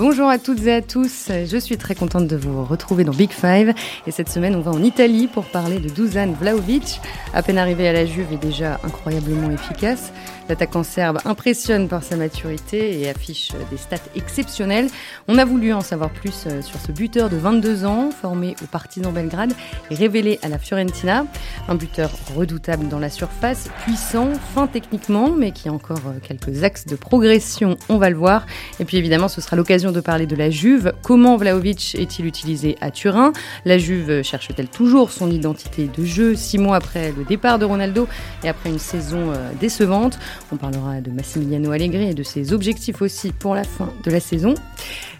[0.00, 3.32] Bonjour à toutes et à tous, je suis très contente de vous retrouver dans Big
[3.32, 3.74] Five
[4.06, 7.02] et cette semaine on va en Italie pour parler de Dusan Vlaovic.
[7.34, 10.10] À peine arrivé à la Juve et déjà incroyablement efficace,
[10.50, 14.88] l'attaquant serbe impressionne par sa maturité et affiche des stats exceptionnelles.
[15.28, 18.66] On a voulu en savoir plus euh, sur ce buteur de 22 ans, formé au
[18.66, 19.52] Partizan Belgrade
[19.90, 21.24] et révélé à la Fiorentina.
[21.68, 26.64] Un buteur redoutable dans la surface, puissant, fin techniquement, mais qui a encore euh, quelques
[26.64, 28.44] axes de progression, on va le voir.
[28.80, 30.92] Et puis évidemment, ce sera l'occasion de parler de la Juve.
[31.02, 33.32] Comment Vlaovic est-il utilisé à Turin?
[33.64, 38.08] La Juve cherche-t-elle toujours son identité de jeu six mois après le départ de Ronaldo
[38.42, 40.18] et après une saison euh, décevante?
[40.52, 44.20] On parlera de Massimiliano Allegri et de ses objectifs aussi pour la fin de la
[44.20, 44.54] saison.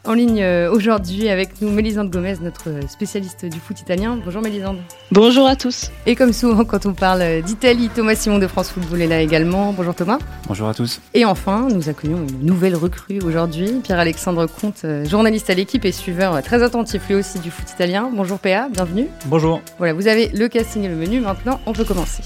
[0.04, 4.18] En ligne euh, aujourd'hui avec nous Mélisande Gomez, notre spécialiste du foot italien.
[4.24, 4.78] Bonjour Mélisande.
[5.12, 5.90] Bonjour à tous.
[6.06, 9.72] Et comme souvent quand on parle d'Italie, Thomas Simon de France Football est là également.
[9.74, 10.18] Bonjour Thomas.
[10.48, 11.00] Bonjour à tous.
[11.12, 15.92] Et enfin, nous accueillons une nouvelle recrue aujourd'hui, Pierre-Alexandre Comte, euh, journaliste à l'équipe et
[15.92, 18.10] suiveur très attentif lui aussi du foot italien.
[18.14, 19.08] Bonjour PA, bienvenue.
[19.26, 19.60] Bonjour.
[19.78, 21.20] Voilà, vous avez le casting et le menu.
[21.20, 22.22] Maintenant, on peut commencer.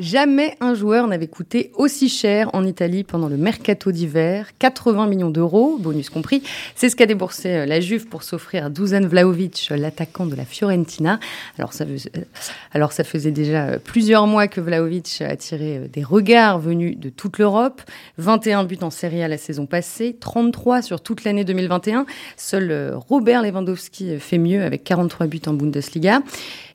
[0.00, 5.30] Jamais un joueur n'avait coûté aussi cher en Italie pendant le mercato d'hiver, 80 millions
[5.30, 6.42] d'euros, bonus compris.
[6.74, 10.44] C'est ce qu'a déboursé euh, la Juve pour s'offrir à Dusan Vlaovic, l'attaquant de la
[10.44, 11.20] Fiorentina.
[11.60, 17.08] Alors ça, euh, faisait déjà euh, plusieurs mois que Vlaovic attirait des regards venus de
[17.08, 17.80] toute l'Europe.
[18.18, 22.04] 21 buts en Serie A la saison passée, 33 sur toute l'année 2021.
[22.36, 26.20] Seul Robert Lewandowski fait mieux avec 43 buts en Bundesliga.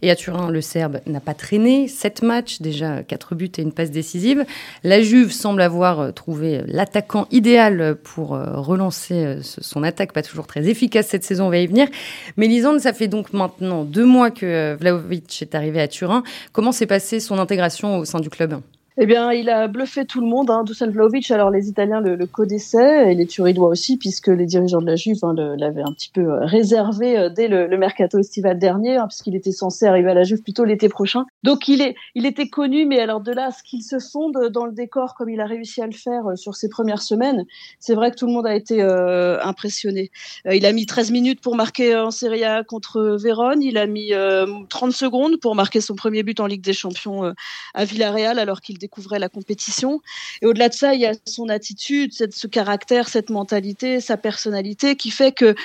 [0.02, 1.90] Et à Turin, le Serbe n'a pas traîné.
[1.90, 4.46] 7 matchs déjà 4 buts et une passe décisive.
[4.84, 10.22] La Juve semble avoir euh, trouvé l'attaquant idéal pour euh, relancer euh, son attaque, pas
[10.22, 11.88] toujours très efficace cette saison, on va y venir.
[12.38, 16.24] Mais Lisande, ça fait donc maintenant deux mois que Vlaovic est arrivé à Turin.
[16.54, 18.62] Comment s'est passée son intégration au sein du club?
[19.02, 21.32] Eh bien, il a bluffé tout le monde, hein, Dusan Vlaovic.
[21.32, 25.20] Alors, les Italiens le, connaissaient et les Turinois aussi, puisque les dirigeants de la Juve
[25.24, 29.38] hein, l'avaient un petit peu euh, réservé euh, dès le, mercato estival dernier, hein, puisqu'il
[29.38, 31.26] était censé arriver à la Juve plutôt l'été prochain.
[31.44, 34.66] Donc, il est, il était connu, mais alors de là ce qu'il se fonde dans
[34.66, 37.46] le décor comme il a réussi à le faire euh, sur ses premières semaines,
[37.80, 40.12] c'est vrai que tout le monde a été euh, impressionné.
[40.46, 43.62] Euh, il a mis 13 minutes pour marquer en Serie A contre Vérone.
[43.62, 44.12] Il a mis
[44.70, 47.34] 30 secondes pour marquer son premier but en Ligue des Champions
[47.74, 50.02] à Villarreal, alors qu'il découvrait la compétition.
[50.42, 54.96] Et au-delà de ça, il y a son attitude, ce caractère, cette mentalité, sa personnalité
[54.96, 55.56] qui fait que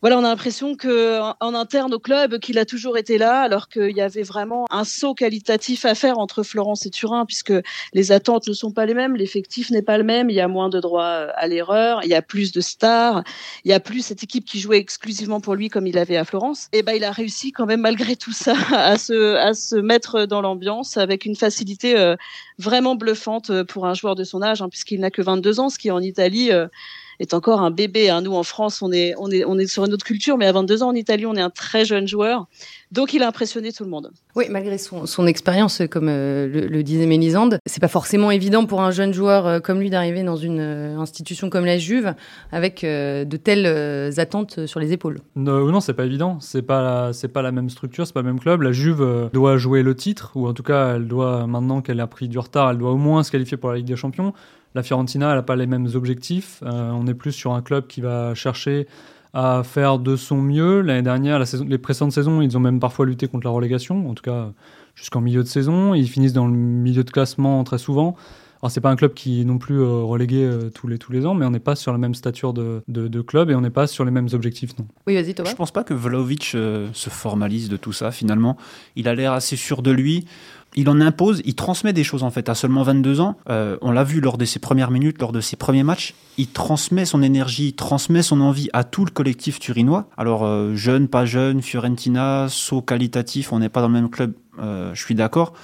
[0.00, 3.68] voilà, on a l'impression que en, interne au club, qu'il a toujours été là, alors
[3.68, 7.52] qu'il y avait vraiment un saut qualitatif à faire entre Florence et Turin, puisque
[7.92, 10.48] les attentes ne sont pas les mêmes, l'effectif n'est pas le même, il y a
[10.48, 13.24] moins de droits à l'erreur, il y a plus de stars,
[13.64, 16.24] il y a plus cette équipe qui jouait exclusivement pour lui comme il avait à
[16.24, 16.68] Florence.
[16.72, 20.26] Et ben, il a réussi quand même malgré tout ça à se à se mettre
[20.26, 22.16] dans l'ambiance avec une facilité euh,
[22.58, 25.78] vraiment bluffante pour un joueur de son âge, hein, puisqu'il n'a que 22 ans, ce
[25.78, 26.66] qui en Italie euh,
[27.20, 28.10] est encore un bébé.
[28.10, 28.22] Hein.
[28.22, 30.52] Nous, en France, on est, on, est, on est sur une autre culture, mais à
[30.52, 32.46] 22 ans, en Italie, on est un très jeune joueur.
[32.90, 34.10] Donc, il a impressionné tout le monde.
[34.34, 38.66] Oui, malgré son, son expérience, comme euh, le, le, disait Mélisande, c'est pas forcément évident
[38.66, 42.14] pour un jeune joueur euh, comme lui d'arriver dans une euh, institution comme la Juve
[42.50, 45.20] avec euh, de telles euh, attentes sur les épaules.
[45.36, 46.38] Non, non c'est pas évident.
[46.40, 48.62] C'est pas, c'est pas la même structure, c'est pas le même club.
[48.62, 52.00] La Juve euh, doit jouer le titre, ou en tout cas, elle doit, maintenant qu'elle
[52.00, 54.32] a pris du retard, elle doit au moins se qualifier pour la Ligue des Champions.
[54.74, 56.62] La Fiorentina, elle n'a pas les mêmes objectifs.
[56.64, 58.86] Euh, on est plus sur un club qui va chercher
[59.32, 60.80] à faire de son mieux.
[60.80, 64.08] L'année dernière, la saison, les précédentes saisons, ils ont même parfois lutté contre la relégation,
[64.08, 64.52] en tout cas
[64.94, 65.94] jusqu'en milieu de saison.
[65.94, 68.16] Ils finissent dans le milieu de classement très souvent.
[68.62, 71.12] Alors c'est pas un club qui est non plus euh, relégué euh, tous les tous
[71.12, 73.54] les ans, mais on n'est pas sur la même stature de, de, de club et
[73.54, 74.86] on n'est pas sur les mêmes objectifs non.
[75.06, 75.48] Oui, vas-y Thomas.
[75.48, 78.58] Je pense pas que Vlaovic euh, se formalise de tout ça finalement.
[78.96, 80.26] Il a l'air assez sûr de lui
[80.76, 83.36] il en impose, il transmet des choses en fait à seulement 22 ans.
[83.48, 86.14] Euh, on l'a vu lors de ses premières minutes, lors de ses premiers matchs.
[86.38, 90.08] Il transmet son énergie, il transmet son envie à tout le collectif turinois.
[90.16, 94.34] Alors euh, jeune, pas jeune, Fiorentina, saut qualitatif, on n'est pas dans le même club,
[94.60, 95.54] euh, je suis d'accord.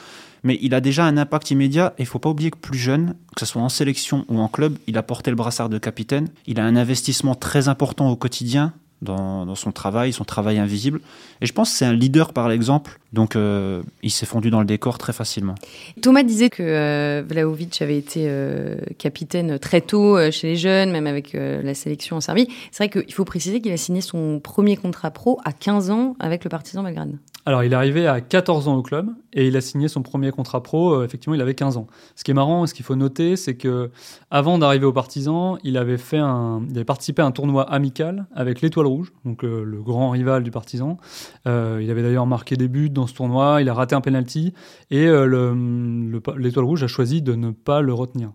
[0.42, 3.14] Mais il a déjà un impact immédiat et il faut pas oublier que plus jeune,
[3.34, 6.28] que ce soit en sélection ou en club, il a porté le brassard de capitaine.
[6.46, 8.72] Il a un investissement très important au quotidien
[9.02, 11.00] dans, dans, son travail, son travail invisible.
[11.40, 12.98] Et je pense que c'est un leader par l'exemple.
[13.12, 15.54] Donc euh, il s'est fondu dans le décor très facilement.
[16.02, 20.90] Thomas disait que euh, Vlaovic avait été euh, capitaine très tôt euh, chez les jeunes,
[20.90, 22.48] même avec euh, la sélection en Serbie.
[22.70, 26.16] C'est vrai qu'il faut préciser qu'il a signé son premier contrat pro à 15 ans
[26.18, 27.16] avec le Partizan Belgrade.
[27.48, 30.32] Alors, il est arrivé à 14 ans au club et il a signé son premier
[30.32, 30.94] contrat pro.
[30.94, 31.86] Euh, effectivement, il avait 15 ans.
[32.16, 33.92] Ce qui est marrant, ce qu'il faut noter, c'est que
[34.32, 38.26] avant d'arriver au Partizan, il avait fait un, il avait participé à un tournoi amical
[38.34, 40.98] avec l'Étoile Rouge, donc euh, le grand rival du Partizan.
[41.46, 43.60] Euh, il avait d'ailleurs marqué des buts dans ce tournoi.
[43.60, 44.52] Il a raté un penalty
[44.90, 48.32] et l'Étoile Rouge a choisi de ne pas le retenir.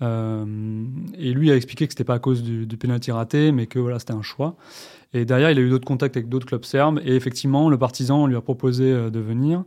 [0.00, 3.78] et lui a expliqué que c'était pas à cause du, du penalty raté, mais que
[3.78, 4.56] voilà, c'était un choix.
[5.14, 7.00] Et derrière, il a eu d'autres contacts avec d'autres clubs serbes.
[7.04, 9.64] Et effectivement, le Partizan lui a proposé de venir.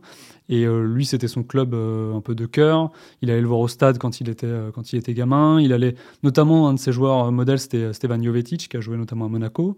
[0.48, 2.90] Et lui, c'était son club un peu de cœur.
[3.22, 5.60] Il allait le voir au stade quand il était, quand il était gamin.
[5.60, 9.24] Il allait, notamment, un de ses joueurs modèles, c'était Stevan Jovetic, qui a joué notamment
[9.24, 9.76] à Monaco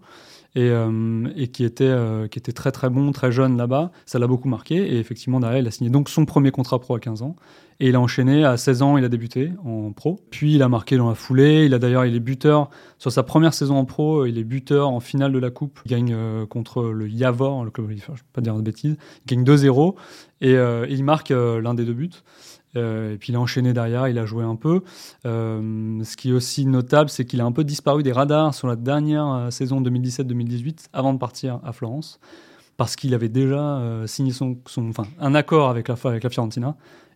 [0.55, 3.91] et, euh, et qui, était, euh, qui était très très bon, très jeune là-bas.
[4.05, 6.95] Ça l'a beaucoup marqué et effectivement derrière il a signé donc son premier contrat pro
[6.95, 7.35] à 15 ans
[7.79, 10.19] et il a enchaîné à 16 ans, il a débuté en pro.
[10.29, 11.65] Puis il a marqué dans la foulée.
[11.65, 12.69] Il a d'ailleurs, il est buteur
[12.99, 14.25] sur sa première saison en pro.
[14.27, 15.79] Il est buteur en finale de la coupe.
[15.85, 18.95] Il gagne euh, contre le Yavor, le club, je ne vais pas dire de bêtises.
[19.25, 19.95] Il gagne 2-0
[20.41, 22.11] et, et, il marque l'un des deux buts.
[22.75, 24.81] Euh, et puis il a enchaîné derrière, il a joué un peu.
[25.25, 28.67] Euh, ce qui est aussi notable, c'est qu'il a un peu disparu des radars sur
[28.67, 32.19] la dernière euh, saison 2017-2018 avant de partir à Florence,
[32.77, 36.75] parce qu'il avait déjà signé son, son, enfin, un accord avec la, avec la Fiorentina.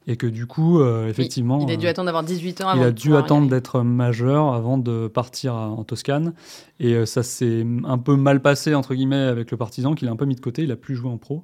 [0.10, 1.60] Et que du coup, effectivement.
[1.68, 2.82] Il, a dû attendre d'avoir 18 ans avant.
[2.82, 6.34] Il a dû attendre d'être majeur avant de partir en Toscane.
[6.80, 10.16] Et ça s'est un peu mal passé, entre guillemets, avec le partisan, qu'il a un
[10.16, 10.64] peu mis de côté.
[10.64, 11.44] Il a plus joué en pro.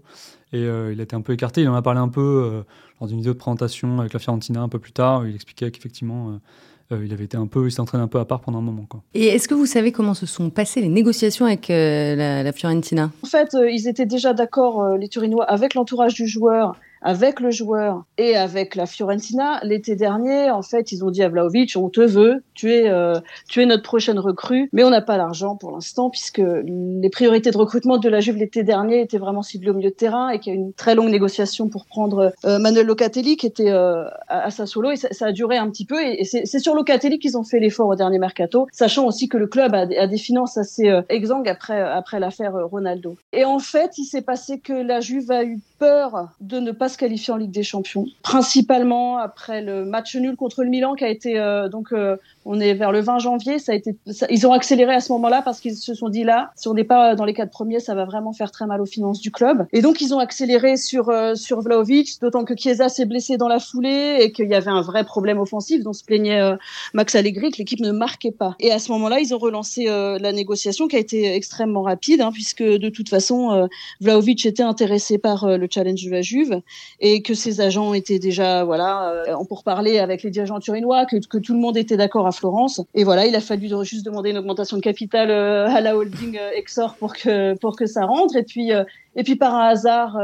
[0.54, 1.64] Et il a été un peu écarté.
[1.64, 2.64] Il en a parlé un peu
[3.04, 6.30] dans une vidéo de présentation avec la Fiorentina un peu plus tard, il expliquait qu'effectivement,
[6.30, 8.62] euh, euh, il avait été un peu, il s'entraînait un peu à part pendant un
[8.62, 8.86] moment.
[8.88, 9.04] Quoi.
[9.14, 12.52] Et est-ce que vous savez comment se sont passées les négociations avec euh, la, la,
[12.54, 13.12] Fiorentina?
[13.22, 18.04] En fait, ils étaient déjà d'accord, les Turinois, avec l'entourage du joueur avec le joueur
[18.18, 19.60] et avec la Fiorentina.
[19.64, 23.20] L'été dernier, en fait, ils ont dit à Vlaovic, on te veut, tu es, euh,
[23.50, 27.52] tu es notre prochaine recrue, mais on n'a pas l'argent pour l'instant puisque les priorités
[27.52, 30.40] de recrutement de la Juve l'été dernier étaient vraiment ciblées au milieu de terrain et
[30.40, 33.72] qu'il y a eu une très longue négociation pour prendre euh, Manuel Locatelli qui était
[33.72, 37.38] euh, à, Sassuolo et ça, a duré un petit peu et, c'est sur Locatelli qu'ils
[37.38, 40.92] ont fait l'effort au dernier mercato, sachant aussi que le club a, des finances assez
[41.10, 43.18] exsangues après, après l'affaire Ronaldo.
[43.32, 46.90] Et en fait, il s'est passé que la Juve a eu peur de ne pas
[46.94, 51.04] se qualifier en Ligue des Champions, principalement après le match nul contre le Milan qui
[51.04, 53.96] a été euh, donc euh, on est vers le 20 janvier, ça a été
[54.30, 56.84] ils ont accéléré à ce moment-là parce qu'ils se sont dit là si on n'est
[56.84, 59.66] pas dans les quatre premiers, ça va vraiment faire très mal aux finances du club.
[59.74, 63.48] Et donc ils ont accéléré sur euh, sur Vlaovic, d'autant que Chiesa s'est blessé dans
[63.48, 66.42] la foulée et qu'il y avait un vrai problème offensif dont se plaignait
[66.94, 68.56] Max Allegri que l'équipe ne marquait pas.
[68.60, 72.32] Et à ce moment-là, ils ont relancé la négociation qui a été extrêmement rapide hein,
[72.32, 73.68] puisque de toute façon
[74.02, 76.62] Vlaovic était intéressé par le challenge de la Juve
[77.00, 81.18] et que ses agents étaient déjà voilà euh, en pourparler avec les dirigeants turinois, que,
[81.28, 82.82] que tout le monde était d'accord Florence.
[82.94, 86.38] Et voilà, il a fallu juste demander une augmentation de capital euh, à la holding
[86.38, 88.36] euh, Exor pour que pour que ça rentre.
[88.36, 88.72] Et puis
[89.16, 90.20] et puis par un hasard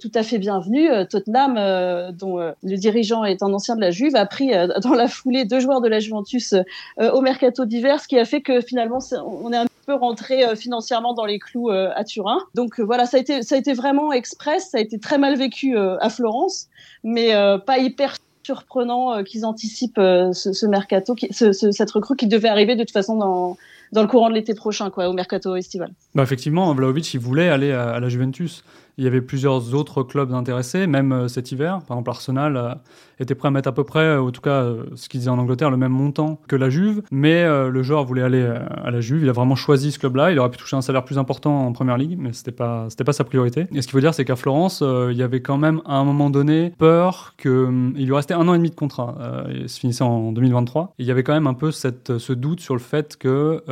[0.00, 4.26] tout à fait bienvenu, Tottenham, dont le dirigeant est un ancien de la Juve, a
[4.26, 4.50] pris
[4.82, 6.54] dans la foulée deux joueurs de la Juventus
[6.98, 11.14] au mercato d'hiver, ce qui a fait que finalement on est un peu rentré financièrement
[11.14, 12.38] dans les clous à Turin.
[12.54, 15.36] Donc voilà, ça a été ça a été vraiment express, ça a été très mal
[15.36, 16.68] vécu à Florence,
[17.04, 17.32] mais
[17.64, 22.92] pas hyper surprenant qu'ils anticipent ce, ce, mercato, cette recrue qui devait arriver de toute
[22.92, 23.56] façon dans,
[23.92, 25.92] le courant de l'été prochain, quoi, au mercato estival.
[26.14, 28.64] Bah effectivement, Vlaovic, il voulait aller à la Juventus.
[28.98, 31.80] Il y avait plusieurs autres clubs intéressés, même euh, cet hiver.
[31.86, 32.74] Par exemple, Arsenal euh,
[33.18, 35.38] était prêt à mettre à peu près, en tout cas, euh, ce qu'ils disaient en
[35.38, 37.02] Angleterre, le même montant que la Juve.
[37.10, 39.22] Mais le joueur voulait aller à la Juve.
[39.22, 40.32] Il a vraiment choisi ce club-là.
[40.32, 43.12] Il aurait pu toucher un salaire plus important en première ligue, mais c'était pas, pas
[43.12, 43.66] sa priorité.
[43.72, 46.04] Et ce qu'il faut dire, c'est qu'à Florence, il y avait quand même, à un
[46.04, 49.16] moment donné, peur qu'il hum, lui restait un an et demi de contrat.
[49.54, 50.94] il se finissait en 2023.
[50.98, 53.62] Et il y avait quand même un peu cette, ce doute sur le fait que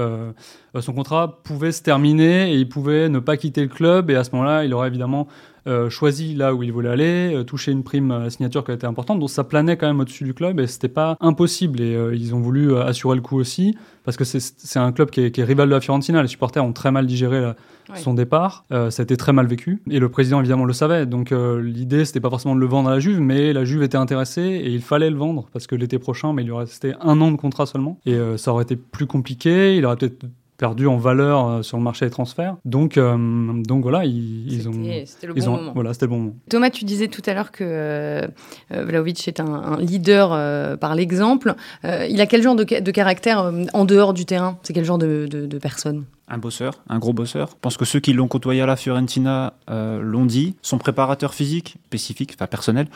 [0.79, 4.11] son contrat pouvait se terminer et il pouvait ne pas quitter le club.
[4.11, 5.10] Et à ce moment-là, il aurait évidemment
[5.67, 8.75] euh, choisi là où il voulait aller, euh, toucher une prime à signature qui a
[8.75, 11.83] été importante, donc ça planait quand même au-dessus du club et c'était pas impossible.
[11.83, 15.21] Et euh, ils ont voulu assurer le coup aussi, parce que c'est un club qui
[15.21, 16.23] est, qui est, rival de la Fiorentina.
[16.23, 17.57] Les supporters ont très mal digéré la,
[17.97, 21.07] son départ, ça a été très mal vécu et le président évidemment le savait.
[21.07, 23.97] Donc l'idée c'était pas forcément de le vendre à la Juve, mais la Juve était
[23.97, 27.21] intéressée et il fallait le vendre parce que l'été prochain, mais il lui restait un
[27.21, 29.77] an de contrat seulement et ça aurait été plus compliqué.
[29.77, 30.25] Il aurait peut-être
[30.61, 32.57] perdu en valeur euh, sur le marché des transferts.
[32.67, 33.17] Donc, euh,
[33.63, 34.73] donc voilà, ils, ont.
[35.07, 35.73] C'était le bon moment.
[35.75, 36.35] Voilà, c'était le bon moment.
[36.51, 38.27] Thomas, tu disais tout à l'heure que euh,
[38.71, 41.55] Vlaovic est un, leader par l'exemple.
[41.83, 44.59] il a quel genre de, de caractère en dehors du terrain?
[44.63, 46.05] C'est quel genre de, de, de personne?
[46.31, 47.49] Un bosseur, un gros bosseur.
[47.51, 50.55] Je pense que ceux qui l'ont côtoyé à la Fiorentina euh, l'ont dit.
[50.63, 52.87] Son préparateur physique, spécifique, enfin personnel,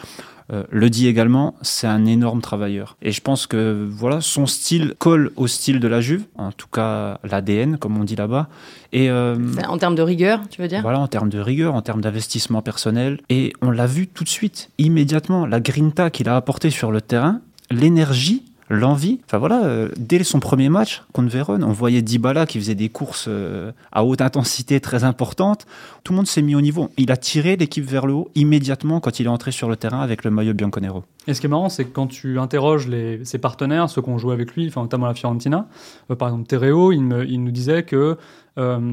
[0.53, 2.97] euh, le dit également, c'est un énorme travailleur.
[3.03, 6.69] Et je pense que voilà, son style colle au style de la Juve, en tout
[6.69, 8.49] cas l'ADN, comme on dit là-bas.
[8.93, 9.37] Et euh,
[9.67, 10.83] en termes de rigueur, tu veux dire?
[10.83, 13.21] Voilà, en termes de rigueur, en termes d'investissement personnel.
[13.31, 17.01] Et on l'a vu tout de suite, immédiatement, la grinta qu'il a apportée sur le
[17.01, 19.21] terrain, l'énergie l'envie.
[19.27, 22.89] Enfin voilà, euh, dès son premier match contre Vérone, on voyait Dybala qui faisait des
[22.89, 25.67] courses euh, à haute intensité très importantes.
[26.03, 26.91] Tout le monde s'est mis au niveau.
[26.97, 30.01] Il a tiré l'équipe vers le haut immédiatement quand il est entré sur le terrain
[30.01, 31.05] avec le maillot bianconero.
[31.27, 32.89] Et ce qui est marrant, c'est que quand tu interroges
[33.23, 35.67] ses partenaires, ceux qui ont joué avec lui, enfin, notamment la Fiorentina,
[36.11, 38.17] euh, par exemple Tereo, il, nous disait que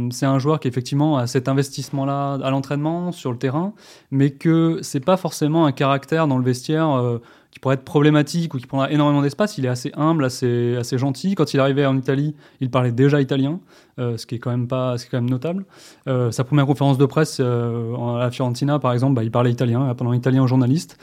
[0.09, 3.73] c'est un joueur qui effectivement a cet investissement-là à l'entraînement, sur le terrain,
[4.09, 7.19] mais que c'est pas forcément un caractère dans le vestiaire
[7.51, 9.57] qui pourrait être problématique ou qui prendra énormément d'espace.
[9.57, 11.35] Il est assez humble, assez, gentil.
[11.35, 13.59] Quand il arrivait en Italie, il parlait déjà italien,
[13.99, 15.65] euh, ce qui est quand même pas, c'est quand même notable.
[16.07, 19.51] Euh, sa première conférence de presse euh, à la Fiorentina, par exemple, bah, il parlait
[19.51, 20.97] italien, il pendant italien aux journalistes.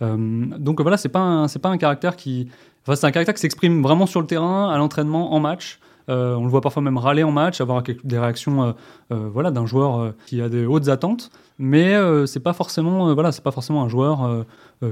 [0.00, 2.48] Donc voilà, c'est pas c'est pas un caractère qui,
[2.82, 5.78] enfin c'est un caractère qui s'exprime vraiment sur le terrain, à l'entraînement, en match.
[6.08, 8.74] On le voit parfois même râler en match, avoir des réactions
[9.08, 11.94] voilà, d'un joueur qui a des hautes attentes, mais
[12.26, 14.44] c'est pas forcément voilà, c'est pas forcément un joueur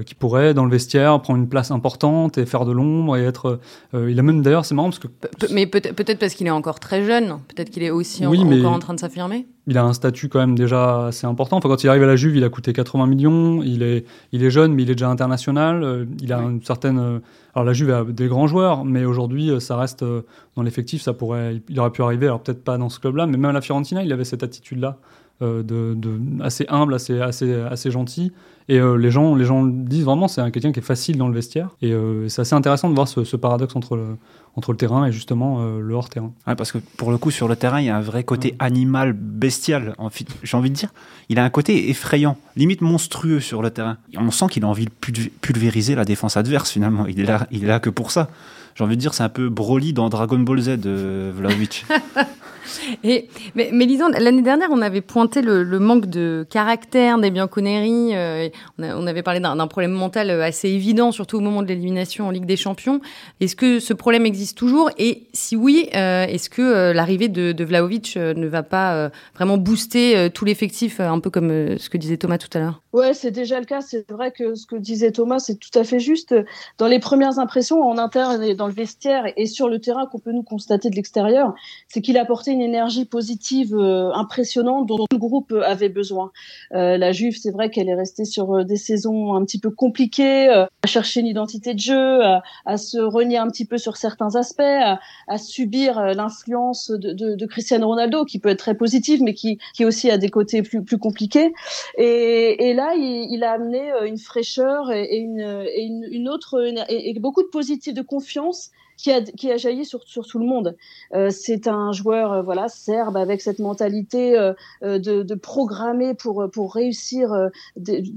[0.05, 3.61] qui pourrait dans le vestiaire prendre une place importante et faire de l'ombre et être.
[3.95, 5.09] il a même d'ailleurs c'est marrant parce que.
[5.53, 8.59] mais peut-être peut parce qu'il est encore très jeune, peut-être qu'il est aussi oui, en,
[8.59, 9.47] encore en train de s'affirmer.
[9.67, 11.59] Il a un statut quand même déjà assez important.
[11.59, 13.63] Enfin, quand il arrive à la Juve, il a coûté 80 millions.
[13.63, 16.07] Il est, il est jeune, mais il est déjà international.
[16.21, 16.55] Il a oui.
[16.55, 17.21] une certaine
[17.55, 20.23] alors la Juve a des grands joueurs, mais aujourd'hui, euh, ça reste euh,
[20.57, 22.27] dans l'effectif, ça pourrait, il aurait pu arriver.
[22.27, 24.97] Alors peut-être pas dans ce club-là, mais même à la Fiorentina, il avait cette attitude-là,
[24.99, 28.33] euh, de, de, assez humble, assez, assez, assez gentil.
[28.69, 31.35] Et euh, les gens, les gens disent vraiment, c'est quelqu'un qui est facile dans le
[31.35, 31.71] vestiaire.
[31.83, 34.17] Et euh, c'est assez intéressant de voir ce, ce, paradoxe entre le,
[34.57, 36.33] entre le terrain et justement euh, le hors terrain.
[36.47, 38.55] Ouais, parce que pour le coup, sur le terrain, il y a un vrai côté
[38.59, 39.97] animal, bestial.
[40.43, 40.93] J'ai envie de dire,
[41.29, 43.99] il a un côté effrayant, limite monstrueux sur le terrain.
[44.17, 47.07] On sent qu'il a envie de pulvériser la défense adverse finalement.
[47.07, 48.29] Il est là, il est là que pour ça
[48.75, 51.85] j'ai envie de dire, c'est un peu Broly dans Dragon Ball Z, euh, Vlaovic.
[53.05, 57.31] Et, mais, mais Lisande, l'année dernière, on avait pointé le, le, manque de caractère des
[57.31, 58.15] Bianconeri.
[58.15, 61.69] Euh, on, on, avait parlé d'un problème mental euh, assez évident, surtout au moment de
[61.69, 63.01] l'élimination en Ligue des Champions.
[63.41, 64.91] Est-ce que ce problème existe toujours?
[64.99, 69.11] Et si oui, euh, est-ce que euh, l'arrivée de, de Vlaovic euh, ne va pas
[69.35, 72.82] vraiment booster tout l'effectif, un peu comme ce que disait Thomas tout à l'heure?
[72.93, 73.81] Ouais, c'est déjà le cas.
[73.81, 76.35] C'est vrai que ce que disait Thomas, c'est tout à fait juste.
[76.79, 80.19] Dans les premières impressions en interne et dans le vestiaire et sur le terrain qu'on
[80.19, 81.55] peut nous constater de l'extérieur,
[81.89, 86.33] c'est qu'il apportait une énergie positive euh, impressionnante dont le groupe avait besoin.
[86.75, 89.71] Euh, la Juve, c'est vrai qu'elle est restée sur euh, des saisons un petit peu
[89.71, 93.79] compliquées, euh, à chercher une identité de jeu, à, à, se renier un petit peu
[93.79, 98.49] sur certains aspects, à, à subir euh, l'influence de, de, de, Cristiano Ronaldo, qui peut
[98.49, 101.53] être très positive, mais qui, qui aussi a des côtés plus, plus compliqués.
[101.97, 107.95] Et, et là, il, a amené une fraîcheur et, une, autre et, beaucoup de positif,
[107.95, 110.77] de confiance qui a, jailli sur, tout le monde.
[111.15, 117.33] Euh, c'est un joueur euh, voilà serbe avec cette mentalité euh, de, programmer pour, réussir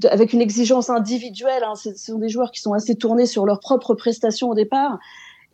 [0.10, 1.64] avec une exigence individuelle.
[1.64, 1.76] Hein.
[1.76, 5.00] Ce sont des joueurs qui sont assez tournés sur leurs propres prestations au départ.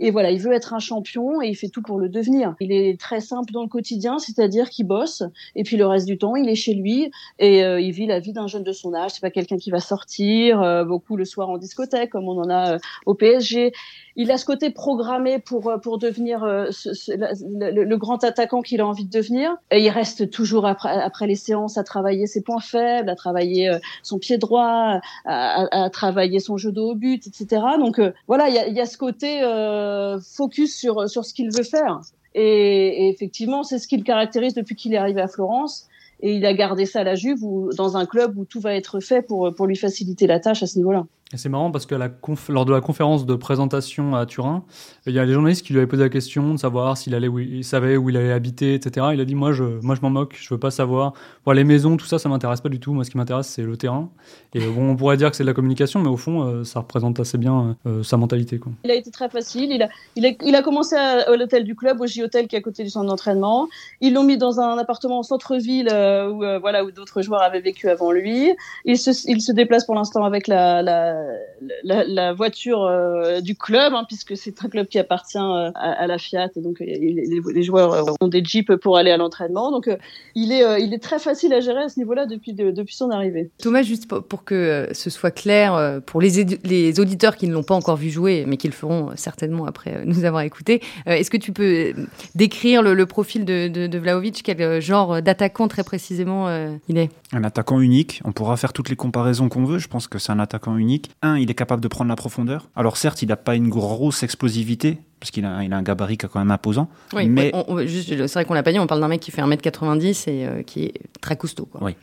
[0.03, 2.55] Et voilà, il veut être un champion et il fait tout pour le devenir.
[2.59, 5.21] Il est très simple dans le quotidien, c'est-à-dire qu'il bosse
[5.55, 8.19] et puis le reste du temps, il est chez lui et euh, il vit la
[8.19, 9.11] vie d'un jeune de son âge.
[9.11, 12.49] C'est pas quelqu'un qui va sortir euh, beaucoup le soir en discothèque comme on en
[12.49, 13.73] a euh, au PSG
[14.17, 19.09] il a ce côté programmé pour pour devenir le, grand attaquant qu'il a envie de
[19.09, 19.55] devenir.
[19.71, 23.71] Et il reste toujours après, après les séances à travailler ses points faibles, à travailler
[24.03, 27.61] son pied droit, à, travailler son jeu de haut but, etc.
[27.79, 29.39] Donc voilà, il y a, ce côté
[30.19, 32.01] focus sur sur ce qu'il veut faire.
[32.33, 35.87] Et, et effectivement, c'est ce qui le caractérise depuis qu'il est arrivé à Florence
[36.21, 38.75] et il a gardé ça à la Juve ou dans un club où tout va
[38.75, 41.05] être fait pour, pour lui faciliter la tâche à ce niveau-là.
[41.37, 41.95] C'est marrant parce que
[42.49, 44.63] lors de la conférence de présentation à Turin,
[45.07, 47.27] il y a des journalistes qui lui avaient posé la question de savoir s'il allait
[47.27, 49.07] où il, savait où il allait habiter, etc.
[49.13, 51.13] Il a dit moi je moi je m'en moque, je veux pas savoir.
[51.53, 52.93] Les maisons, tout ça, ça m'intéresse pas du tout.
[52.93, 54.09] Moi, ce qui m'intéresse, c'est le terrain.
[54.53, 56.79] Et bon, on pourrait dire que c'est de la communication, mais au fond, euh, ça
[56.79, 58.59] représente assez bien euh, sa mentalité.
[58.83, 59.71] Il a été très facile.
[59.71, 62.83] Il a il a, commencé à, l'hôtel du club, au J-Hotel qui est à côté
[62.83, 63.67] du centre d'entraînement.
[63.99, 67.61] Ils l'ont mis dans un appartement au centre-ville euh, où voilà où d'autres joueurs avaient
[67.61, 68.53] vécu avant lui.
[68.85, 70.81] Il se il se déplace pour l'instant avec la,
[71.83, 76.03] la la, voiture euh, du club, hein, puisque c'est un club qui appartient euh, à,
[76.03, 79.17] à, la Fiat, et donc euh, les, les, joueurs ont des jeeps pour aller à
[79.17, 79.71] l'entraînement.
[79.71, 79.89] Donc
[80.35, 83.09] il est, il est très facile à gérer à ce niveau-là depuis, de, depuis son
[83.09, 83.49] arrivée.
[83.59, 87.63] Thomas, juste pour, pour que ce soit clair pour les, les auditeurs qui ne l'ont
[87.63, 91.37] pas encore vu jouer, mais qui le feront certainement après nous avoir écoutés, est-ce que
[91.37, 91.93] tu peux
[92.35, 96.49] décrire le, le profil de, de, de, Vlaovic, quel genre d'attaquant très précisément
[96.87, 97.09] il est?
[97.33, 98.21] Un attaquant unique.
[98.25, 99.79] On pourra faire toutes les comparaisons qu'on veut.
[99.79, 101.10] Je pense que c'est un attaquant unique.
[101.21, 102.69] Un, il est capable de prendre la profondeur.
[102.75, 106.17] Alors certes, il n'a pas une grosse explosivité, parce qu'il a, il a un gabarit
[106.17, 106.89] quand même imposant.
[107.13, 107.51] Oui, mais
[107.87, 110.63] c'est vrai qu'on l'a pas dit, on parle d'un mec qui fait 1m90 et euh,
[110.63, 111.65] qui est très costaud.
[111.65, 111.81] Quoi.
[111.83, 111.95] Oui,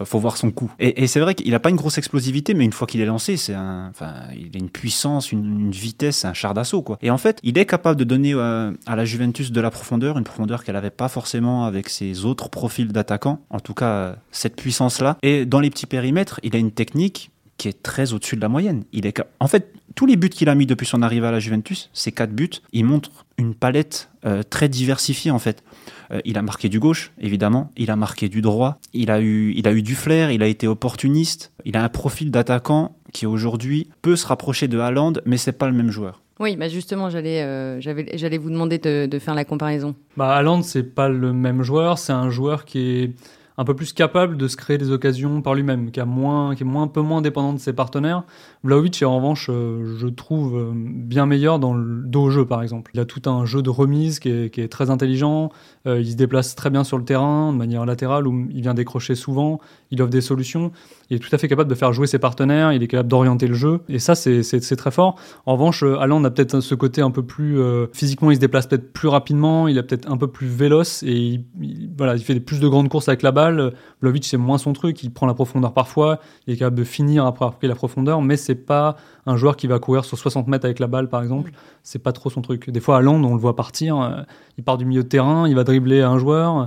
[0.00, 0.72] euh, faut voir son coup.
[0.80, 3.36] Et, c'est vrai qu'il n'a pas une grosse explosivité, mais une fois qu'il est lancé,
[3.36, 3.92] c'est un,
[4.34, 6.82] il a une puissance, une, vitesse, un char d'assaut.
[6.82, 6.98] Quoi.
[7.00, 10.18] Et en fait, il est capable de donner euh, à la Juventus de la profondeur,
[10.18, 13.40] une profondeur qu'elle n'avait pas forcément avec ses autres profils d'attaquants.
[13.50, 15.16] En tout cas, cette puissance-là.
[15.22, 18.48] Et dans les petits périmètres, il a une technique qui est très au-dessus de la
[18.48, 18.84] moyenne.
[18.92, 21.38] Il est, en fait, tous les buts qu'il a mis depuis son arrivée à la
[21.38, 25.62] Juventus, ces quatre buts, il montre une palette euh, très diversifiée en fait.
[26.10, 29.52] Euh, il a marqué du gauche, évidemment, il a marqué du droit, il a, eu,
[29.56, 33.26] il a eu du flair, il a été opportuniste, il a un profil d'attaquant qui
[33.26, 36.20] aujourd'hui peut se rapprocher de Haaland, mais c'est pas le même joueur.
[36.40, 39.94] Oui, bah justement, j'allais, euh, j'allais vous demander de, de, faire la comparaison.
[40.16, 43.14] Bah, Haaland, c'est pas le même joueur, c'est un joueur qui est
[43.56, 46.64] un peu plus capable de se créer des occasions par lui-même, qui, a moins, qui
[46.64, 48.24] est moins, un peu moins dépendant de ses partenaires.
[48.64, 52.44] Vlaovic est en revanche, euh, je trouve, euh, bien meilleur dans le dos au jeu,
[52.46, 52.90] par exemple.
[52.94, 55.50] Il a tout un jeu de remise qui est, très intelligent,
[55.86, 58.74] euh, il se déplace très bien sur le terrain, de manière latérale, où il vient
[58.74, 60.72] décrocher souvent, il offre des solutions,
[61.10, 63.46] il est tout à fait capable de faire jouer ses partenaires, il est capable d'orienter
[63.46, 65.16] le jeu, et ça, c'est très fort.
[65.46, 67.60] En revanche, Alain a peut-être ce côté un peu plus...
[67.92, 71.40] physiquement, il se déplace peut-être plus rapidement, il est peut-être un peu plus véloce, et
[71.60, 75.02] il fait plus de grandes courses avec la balle, Vlaovic, c'est moins son truc.
[75.02, 76.20] Il prend la profondeur parfois.
[76.46, 78.96] Il est capable de finir après avoir pris la profondeur, mais c'est pas
[79.26, 81.52] un joueur qui va courir sur 60 mètres avec la balle, par exemple.
[81.82, 82.70] C'est pas trop son truc.
[82.70, 84.00] Des fois, à Londres, on le voit partir.
[84.00, 84.22] Euh,
[84.58, 86.58] il part du milieu de terrain, il va dribbler un joueur.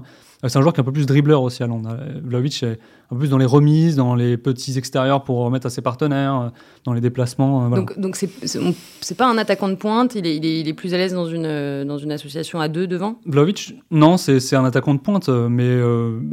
[0.43, 1.89] Euh, c'est un joueur qui est un peu plus dribbleur aussi à Londres.
[1.91, 2.79] Euh, Vlaovic est
[3.15, 6.49] peu plus dans les remises, dans les petits extérieurs pour remettre à ses partenaires, euh,
[6.83, 7.69] dans les déplacements.
[7.69, 11.13] Donc, donc c'est, pas un attaquant de pointe, il est, il est, plus à l'aise
[11.13, 13.19] dans une, dans une association à deux devant?
[13.25, 15.71] Vlaovic, non, c'est, un attaquant de pointe, mais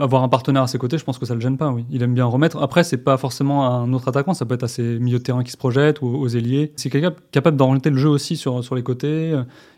[0.00, 1.70] avoir un partenaire à ses côtés, je pense que ça le gêne pas.
[1.70, 1.84] Oui.
[1.90, 2.62] Il aime bien remettre.
[2.62, 5.44] Après, c'est pas forcément un autre attaquant, ça peut être à ses milieux de terrain
[5.44, 6.72] qui se projettent ou aux ailiers.
[6.76, 9.34] C'est quelqu'un capable d'orienter le jeu aussi sur, sur les côtés.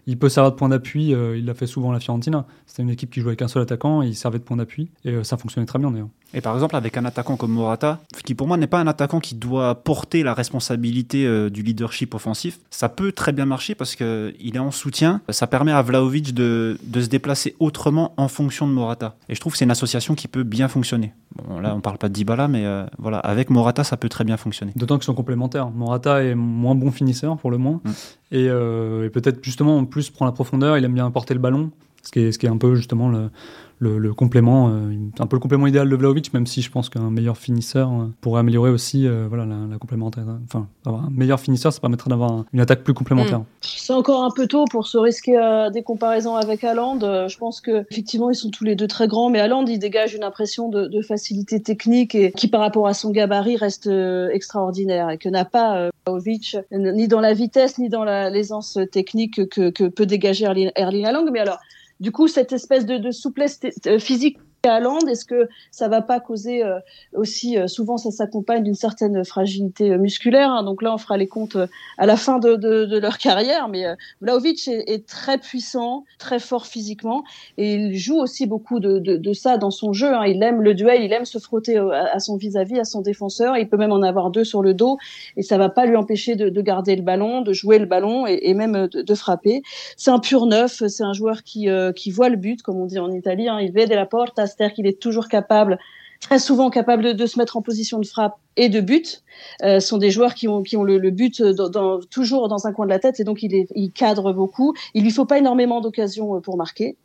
[0.07, 2.47] Il peut servir de point d'appui, il l'a fait souvent à la Fiorentina.
[2.67, 5.25] C'était une équipe qui jouait avec un seul attaquant, il servait de point d'appui, et
[5.25, 6.09] ça fonctionnait très bien d'ailleurs.
[6.35, 9.19] Et par exemple, avec un attaquant comme Morata, qui pour moi n'est pas un attaquant
[9.19, 13.97] qui doit porter la responsabilité euh, du leadership offensif, ça peut très bien marcher parce
[13.97, 15.21] qu'il est en soutien.
[15.31, 19.17] Ça permet à Vlaovic de, de, se déplacer autrement en fonction de Morata.
[19.29, 21.13] Et je trouve que c'est une association qui peut bien fonctionner.
[21.35, 24.23] Bon, là, on parle pas de Dybala, mais euh, voilà, avec Morata, ça peut très
[24.23, 24.73] bien fonctionner.
[24.77, 25.71] D'autant qu'ils sont complémentaires.
[25.71, 27.81] Morata est moins bon finisseur pour le moins.
[27.85, 27.91] Mm.
[28.31, 31.41] Et, euh, et peut-être justement, en plus, prend la profondeur, il aime bien porter le
[31.41, 31.73] ballon.
[32.05, 33.31] Ce qui, est, ce qui est un peu justement le,
[33.79, 37.11] le, complément, euh, un peu le complément idéal de Vlaovic, même si je pense qu'un
[37.11, 40.25] meilleur finisseur euh, pourrait améliorer aussi euh, voilà, la, complémentaire.
[40.45, 43.41] Enfin, avoir un meilleur finisseur, ça permettrait d'avoir une attaque plus complémentaire.
[43.41, 43.47] Mm.
[43.61, 46.99] C'est encore un peu tôt pour se risquer à des comparaisons avec Haaland.
[47.29, 50.15] Je pense que effectivement ils sont tous les deux très grands, mais Haaland il dégage
[50.15, 53.89] une impression de, facilité technique et qui par rapport à son gabarit reste
[54.33, 59.71] extraordinaire et que n'a pas Vlaovic ni dans la vitesse ni dans l'aisance technique que,
[59.71, 61.31] que peut dégager Erling Haaland.
[61.31, 61.59] Mais alors
[62.01, 66.03] du coup, cette espèce de, de souplesse euh, physique à Land Est-ce que ça va
[66.03, 66.79] pas causer euh,
[67.15, 70.63] aussi euh, souvent ça s'accompagne d'une certaine fragilité euh, musculaire hein.
[70.63, 71.57] Donc là, on fera les comptes
[71.99, 73.69] à la fin de, de, de leur carrière.
[73.69, 73.85] Mais
[74.21, 77.25] Vlaovic est, est, très puissant, très fort physiquement,
[77.59, 80.13] et il joue aussi beaucoup de, de ça dans son jeu.
[80.13, 80.25] Hein.
[80.27, 83.57] Il aime le duel, il aime se frotter à, son vis-à-vis, -à, son défenseur.
[83.57, 84.99] Il peut même en avoir deux sur le dos,
[85.37, 88.41] et ça va pas lui empêcher de, garder le ballon, de jouer le ballon et,
[88.43, 89.63] et même de, frapper.
[89.97, 90.83] C'est un pur neuf.
[90.89, 93.49] C'est un joueur qui, qui voit le but, comme on dit en Italie.
[93.49, 93.61] Hein.
[93.61, 95.79] Il vede la porta c'est-à-dire qu'il est toujours capable,
[96.21, 99.23] très souvent capable de, se mettre en position de frappe et de but.
[99.63, 102.87] Euh, sont des joueurs qui ont, qui ont le, but dans, toujours dans un coin
[102.87, 104.75] de la tête et donc il, est, il cadre beaucoup.
[104.95, 106.97] Il lui faut pas énormément d'occasions euh, pour marquer.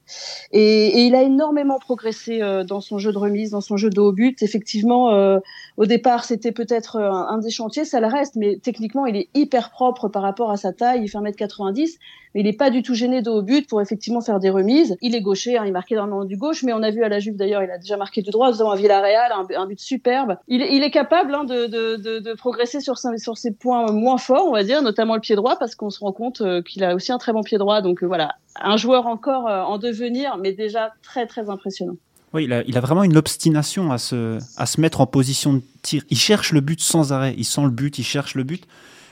[0.52, 4.00] Et, il a énormément progressé euh, dans son jeu de remise, dans son jeu de
[4.00, 4.42] haut but.
[4.44, 5.40] Effectivement, euh,
[5.78, 9.30] au départ, c'était peut-être un, un, des chantiers, ça le reste, mais techniquement, il est
[9.34, 11.02] hyper propre par rapport à sa taille.
[11.04, 11.98] Il fait 1m90
[12.34, 14.98] mais il n'est pas du tout gêné de haut but pour effectivement faire des remises.
[15.02, 17.20] Il est gaucher, hein, il marquait énormément du gauche, mais on a vu à la
[17.20, 18.70] Juve d'ailleurs, il a déjà marqué du droit, nous avons
[19.04, 20.38] un but superbe.
[20.48, 25.16] Il, est capable hein, de, progresser sur, ses points moins forts, on va dire, notamment
[25.16, 27.42] le pied droit, parce qu'on se rend compte euh, qu'il a aussi un très bon
[27.42, 27.82] pied droit.
[27.82, 31.96] Donc euh, voilà, un joueur encore euh, en devenir, mais déjà très très impressionnant.
[32.34, 36.04] Oui, il a, vraiment une obstination à se mettre en position de tir.
[36.10, 37.36] Il cherche le but sans arrêt.
[37.38, 38.66] Il sent le but, il cherche le but.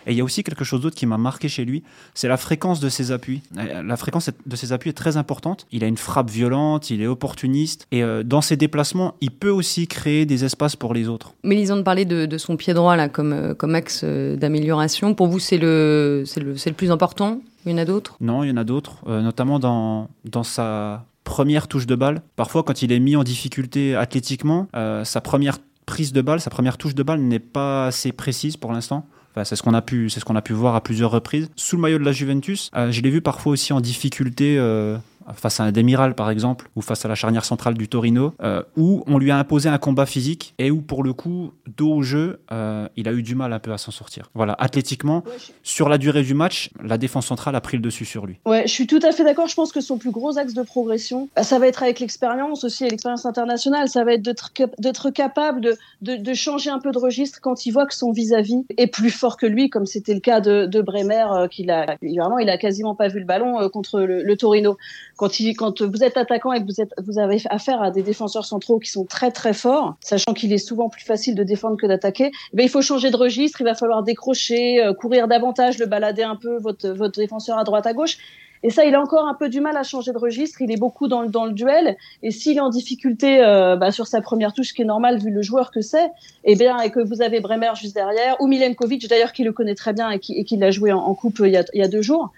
[0.09, 1.83] Et il y a aussi quelque chose d'autre qui m'a marqué chez lui,
[2.15, 3.41] c'est la fréquence de ses appuis.
[3.57, 5.67] Euh, la fréquence de ses appuis est très importante.
[5.71, 9.51] Il a une frappe violente, il est opportuniste, et euh, dans ses déplacements, il peut
[9.51, 11.35] aussi créer des espaces pour les autres.
[11.43, 15.13] Mélisande parlait de, de son pied droit là comme, euh, comme axe d'amélioration.
[15.13, 17.41] Pour vous, c'est le, c'est le, le plus important?
[17.67, 18.17] Il y en a d'autres?
[18.19, 22.23] Non, il y en a d'autres, notamment dans, dans sa première touche de balle.
[22.35, 24.67] Parfois, quand il est mis en difficulté athlétiquement,
[25.03, 28.71] sa première prise de balle, sa première touche de balle n'est pas assez précise pour
[28.71, 29.05] l'instant.
[29.39, 31.49] Enfin, c'est ce qu'on a pu, c'est ce qu'on a pu voir à plusieurs reprises.
[31.55, 34.97] Sous le maillot de la Juventus, euh, je l'ai vu parfois aussi en difficulté euh,
[35.33, 38.63] face à un Demiral par exemple, ou face à la charnière centrale du Torino, euh,
[38.75, 42.01] où on lui a imposé un combat physique et où pour le coup, dos au
[42.01, 44.29] jeu, euh, il a eu du mal un peu à s'en sortir.
[44.33, 45.23] Voilà, athlétiquement,
[45.63, 48.39] sur la durée du match, la défense centrale a pris le dessus sur lui.
[48.45, 49.47] Ouais, je suis tout à fait d'accord.
[49.47, 52.63] Je pense que son plus gros axe de progression, bah, ça va être avec l'expérience
[52.63, 53.87] aussi, l'expérience internationale.
[53.89, 57.71] Ça va être d'être capable de, de, de, changer un peu de registre quand il
[57.71, 60.81] voit que son vis-à-vis est plus fort que lui, comme c'était le cas de, de
[60.81, 64.23] Bremer, euh, qu'il a vraiment, il a quasiment pas vu le ballon euh, contre le,
[64.23, 64.77] le Torino
[65.19, 68.03] quand, il, quand vous êtes attaquant et que vous, êtes, vous avez affaire à des
[68.03, 71.75] défenseurs centraux qui sont très très forts, sachant qu'il est souvent plus facile de défendre
[71.75, 75.77] que d'attaquer, eh il faut changer de registre, il va falloir décrocher, euh, courir davantage,
[75.77, 78.17] le balader un peu, votre, votre défenseur à droite à gauche.
[78.63, 80.61] Et ça, il a encore un peu du mal à changer de registre.
[80.61, 81.97] Il est beaucoup dans le, dans le duel.
[82.23, 85.19] Et s'il est en difficulté euh, bah, sur sa première touche, ce qui est normal
[85.19, 88.39] vu le joueur que c'est, et eh bien, et que vous avez Bremer juste derrière,
[88.39, 90.99] ou Milenkovic d'ailleurs qui le connaît très bien et qui, et qui l'a joué en,
[90.99, 92.31] en coupe il y, a, il y a deux jours,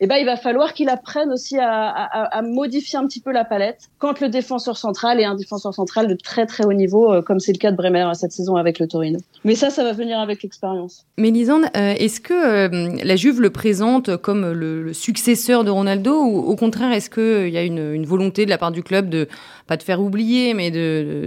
[0.00, 3.32] eh ben, il va falloir qu'il apprenne aussi à, à, à, modifier un petit peu
[3.32, 7.12] la palette quand le défenseur central est un défenseur central de très très haut niveau,
[7.12, 9.18] euh, comme c'est le cas de Bremer cette saison avec le Torino.
[9.44, 11.04] Mais ça, ça va venir avec l'expérience.
[11.16, 15.70] Mais Lisande, euh, est-ce que euh, la Juve le présente comme le, le, successeur de
[15.70, 18.82] Ronaldo ou au contraire, est-ce qu'il y a une, une, volonté de la part du
[18.82, 19.28] club de,
[19.68, 20.70] pas de faire oublier, mais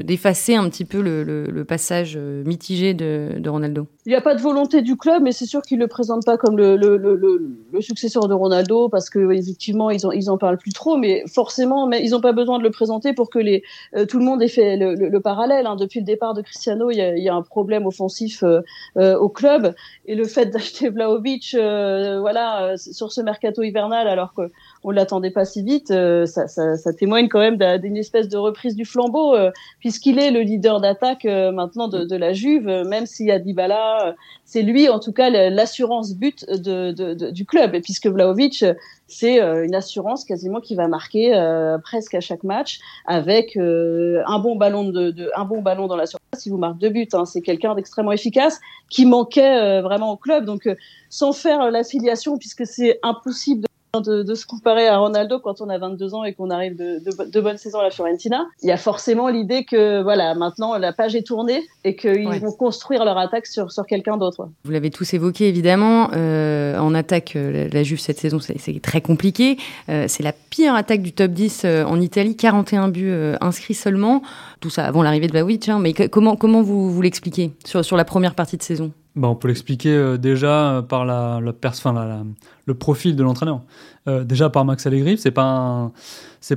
[0.03, 4.35] d'effacer un petit peu le, le, passage mitigé de, de Ronaldo Il n'y a pas
[4.35, 7.81] de volonté du club, mais c'est sûr qu'il ne le présente pas comme le, le
[7.81, 11.87] successeur de Ronaldo parce que effectivement ils en ils en parlent plus trop, mais forcément
[11.87, 13.63] mais ils n'ont pas besoin de le présenter pour que les
[13.95, 15.65] euh, tout le monde ait fait le, le, le parallèle.
[15.65, 15.75] Hein.
[15.75, 18.61] Depuis le départ de Cristiano, il y a, un problème offensif euh,
[18.97, 19.73] euh, au club
[20.05, 24.43] et le fait d'acheter Vlaovic, voilà, sur ce mercato hivernal alors que
[24.83, 28.75] on l'attendait pas si vite, ça, ça, ça, témoigne quand même d'une espèce de reprise
[28.75, 29.35] du flambeau
[29.79, 34.15] puisqu'il est le leader d'attaque maintenant de, de, la Juve, même s'il y a Dybala,
[34.45, 38.65] c'est lui en tout cas l'assurance but de, de, du club et puisque Vlaovic
[39.11, 44.23] c'est euh, une assurance quasiment qui va marquer euh, presque à chaque match avec euh,
[44.25, 46.45] un bon ballon de, un bon ballon dans la surface.
[46.45, 50.45] Il vous marque deux buts, hein, c'est quelqu'un d'extrêmement efficace qui manquait vraiment au club.
[50.45, 50.69] Donc
[51.09, 53.67] sans faire l'affiliation puisque c'est impossible de
[53.99, 56.99] de, de, se comparer à Ronaldo quand on a 22 ans et qu'on arrive de,
[56.99, 58.45] de, de bonnes saisons à la Fiorentina.
[58.61, 62.39] Il y a forcément l'idée que voilà, maintenant la page est tournée et qu'ils ouais.
[62.39, 64.47] vont construire leur attaque sur, sur quelqu'un d'autre.
[64.63, 66.09] Vous l'avez tous évoqué évidemment.
[66.13, 69.57] Euh, en attaque, euh, la Juve cette saison, c'est très compliqué.
[69.89, 74.21] Euh, c'est la pire attaque du top 10 euh, en Italie, 41 buts inscrits seulement.
[74.61, 75.67] Tout ça avant l'arrivée de Vlaovic.
[75.67, 78.91] Hein, mais comment, comment vous, vous l'expliquez sur, sur la première partie de saison?
[79.15, 82.23] Bah, on peut l'expliquer euh, déjà euh, par la, la, enfin, la,
[82.65, 83.61] le profil de l'entraîneur.
[84.07, 85.91] Euh, déjà par Max Allegri, c'est pas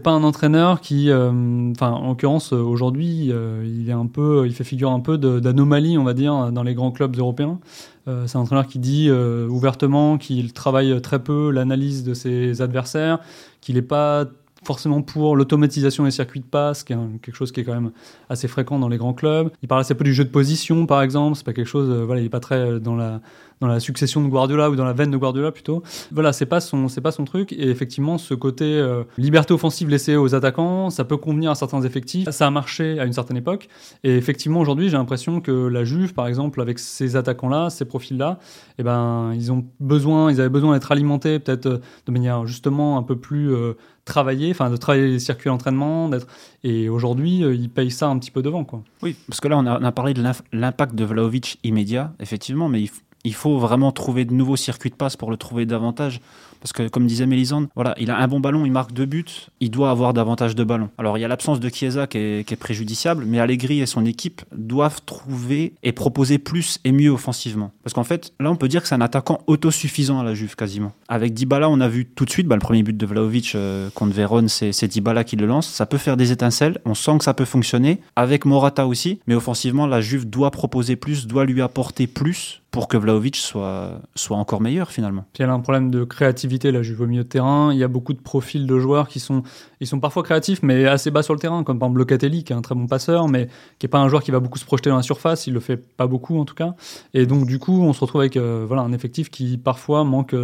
[0.02, 4.06] pas un entraîneur qui, enfin, en l'occurrence aujourd'hui, il
[4.46, 7.58] il fait figure un peu d'anomalie, on va dire, dans les grands clubs européens.
[8.06, 13.18] c'est un entraîneur qui dit ouvertement qu'il travaille très peu l'analyse de ses adversaires,
[13.60, 14.24] qu'il n'est pas
[14.64, 17.92] forcément pour l'automatisation des circuits de passe, qui est quelque chose qui est quand même
[18.29, 19.50] assez fréquent dans les grands clubs.
[19.62, 21.37] Il parle assez peu du jeu de position, par exemple.
[21.37, 23.20] C'est pas quelque chose, euh, voilà, il est pas très euh, dans la
[23.60, 25.82] dans la succession de Guardiola ou dans la veine de Guardiola plutôt.
[26.12, 27.52] Voilà, c'est pas son c'est pas son truc.
[27.52, 31.82] Et effectivement, ce côté euh, liberté offensive laissée aux attaquants, ça peut convenir à certains
[31.82, 32.28] effectifs.
[32.30, 33.68] Ça a marché à une certaine époque.
[34.02, 38.38] Et effectivement, aujourd'hui, j'ai l'impression que la Juve, par exemple, avec ces attaquants-là, ces profils-là,
[38.78, 42.98] eh ben, ils ont besoin, ils avaient besoin d'être alimentés peut-être euh, de manière justement
[42.98, 46.26] un peu plus euh, travailler, enfin de travailler les circuits d'entraînement, d'être
[46.62, 48.82] et aujourd'hui euh, ils payent ça un petit peu devant quoi.
[49.02, 52.68] Oui, parce que là on a, on a parlé de l'impact de Vlaovic immédiat, effectivement,
[52.68, 52.90] mais il,
[53.24, 56.20] il faut vraiment trouver de nouveaux circuits de passe pour le trouver davantage.
[56.64, 59.26] Parce que, comme disait Mélisande, voilà, il a un bon ballon, il marque deux buts,
[59.60, 60.88] il doit avoir davantage de ballons.
[60.96, 64.40] Alors, il y a l'absence de Chiesa qui est, préjudiciable, mais Allegri et son équipe
[64.56, 67.72] doivent trouver et proposer plus et mieux offensivement.
[67.82, 70.56] Parce qu'en fait, là, on peut dire que c'est un attaquant autosuffisant à la Juve,
[70.56, 70.92] quasiment.
[71.08, 73.90] Avec Dybala, on a vu tout de suite, bah, le premier but de Vlaovic euh,
[73.90, 75.68] contre Vérone, c'est Dybala qui le lance.
[75.68, 78.00] Ça peut faire des étincelles, on sent que ça peut fonctionner.
[78.16, 82.88] Avec Morata aussi, mais offensivement, la Juve doit proposer plus, doit lui apporter plus pour
[82.88, 85.24] que Vlaovic soit, soit encore meilleur finalement.
[85.32, 87.72] Puis elle a un problème de créativité, la Juve au milieu de terrain.
[87.72, 89.44] Il y a beaucoup de profils de joueurs qui sont,
[89.78, 92.52] ils sont parfois créatifs, mais assez bas sur le terrain, comme par exemple Locatelli, qui
[92.52, 93.46] est un très bon passeur, mais
[93.78, 95.46] qui n'est pas un joueur qui va beaucoup se projeter dans la surface.
[95.46, 96.74] Il le fait pas beaucoup en tout cas.
[97.14, 100.34] Et donc du coup, on se retrouve avec euh, voilà, un effectif qui parfois manque,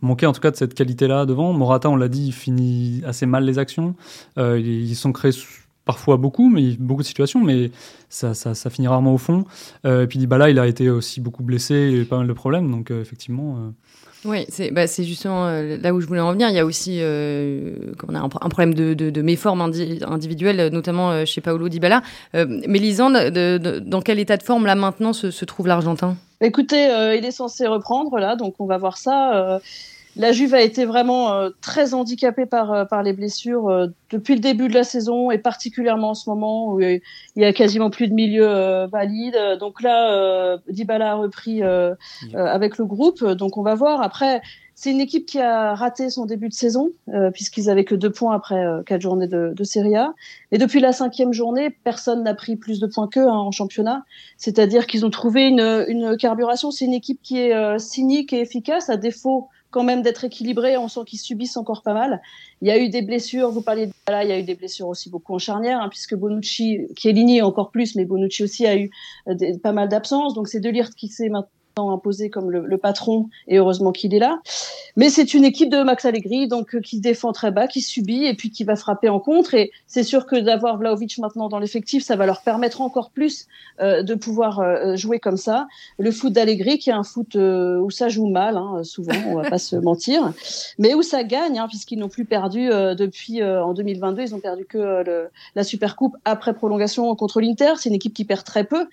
[0.00, 1.52] manquait en tout cas de cette qualité-là devant.
[1.52, 3.96] Morata, on l'a dit, il finit assez mal les actions.
[4.38, 5.32] Euh, ils sont créés
[5.84, 7.70] parfois beaucoup, mais beaucoup de situations, mais
[8.08, 9.44] ça, ça, ça finit rarement au fond.
[9.84, 12.32] Euh, et puis Dybala, il a été aussi beaucoup blessé, il a pas mal de
[12.32, 13.56] problèmes, donc euh, effectivement.
[13.56, 13.70] Euh,
[14.26, 16.50] oui, c'est bah, justement là où je voulais en venir.
[16.50, 17.74] Il y a aussi euh,
[18.06, 22.02] on a un, problème de, de, de méforme individuelle, notamment chez Paolo Dybala.
[22.34, 26.18] mais Lisande, dans quel état de forme là maintenant se, se trouve l'Argentin?
[26.42, 29.58] Écoutez, il est censé reprendre là, donc on va voir ça.
[30.16, 34.34] La Juve a été vraiment euh, très handicapée par, euh, par les blessures euh, depuis
[34.34, 37.00] le début de la saison et particulièrement en ce moment où il
[37.36, 39.38] y a quasiment plus de milieu valide.
[39.60, 41.62] Donc là, Dybala a repris
[42.34, 43.24] avec le groupe.
[43.24, 44.02] Donc on va voir.
[44.02, 44.42] Après,
[44.74, 46.90] c'est une équipe qui a raté son début de saison
[47.32, 50.12] puisqu'ils avaient que deux points après quatre journées de, de Serie A.
[50.50, 54.02] Et depuis la cinquième journée, personne n'a pris plus de points qu'eux hein, en championnat.
[54.38, 56.72] C'est-à-dire qu'ils ont trouvé une, une carburation.
[56.72, 60.76] C'est une équipe qui est cynique et efficace à défaut quand même d'être équilibré.
[60.76, 62.20] On sent qu'ils subissent encore pas mal.
[62.62, 63.50] Il y a eu des blessures.
[63.50, 65.88] Vous parliez de là, il y a eu des blessures aussi beaucoup en charnière, hein,
[65.88, 68.90] puisque Bonucci, ligné encore plus, mais Bonucci aussi a eu
[69.28, 70.34] euh, pas mal d'absences.
[70.34, 74.18] Donc c'est De Ligt qui s'est maintenant imposé comme le, patron et heureusement qu'il est
[74.18, 74.40] là.
[74.96, 78.24] Mais c'est une équipe de Max Allegri donc euh, qui défend très bas, qui subit
[78.24, 81.58] et puis qui va frapper en contre et c'est sûr que d'avoir Vlaovic maintenant dans
[81.58, 83.46] l'effectif, ça va leur permettre encore plus
[83.80, 85.68] euh, de pouvoir euh, jouer comme ça.
[85.98, 89.48] Le foot d'Allegri qui est un foot où ça joue mal hein, souvent, on va
[89.48, 90.32] pas se mentir,
[90.78, 94.64] mais où ça gagne hein, puisqu'ils n'ont plus perdu depuis en 2022, ils ont perdu
[94.64, 98.86] que le, la Supercoupe après prolongation contre l'Inter, c'est une équipe qui perd très peu.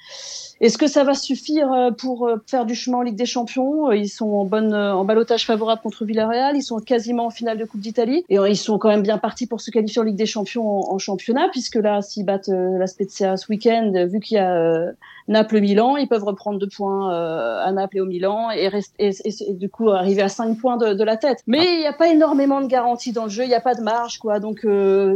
[0.60, 3.90] Est-ce que ça va suffire pour faire du chemin en Ligue des Champions.
[3.90, 6.56] Euh, ils sont en bonne euh, en balotage favorable contre Villarreal.
[6.56, 9.18] Ils sont quasiment en finale de Coupe d'Italie et euh, ils sont quand même bien
[9.18, 12.86] partis pour se qualifier en Ligue des Champions en, championnat puisque là, s'ils battent la
[12.88, 14.92] Spezia ce week-end, vu qu'il y a
[15.28, 19.70] Naples-Milan, ils peuvent reprendre deux points à Naples et au Milan et, rester, et, du
[19.70, 21.40] coup arriver à cinq points de, la tête.
[21.48, 23.76] Mais il n'y a pas énormément de garanties dans le jeu, il n'y a pas
[23.76, 24.40] de marge quoi.
[24.40, 24.66] Donc